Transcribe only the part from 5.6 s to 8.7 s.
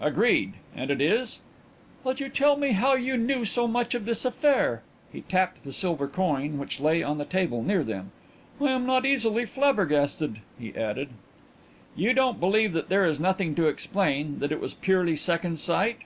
the silver coin which lay on the table near them. "I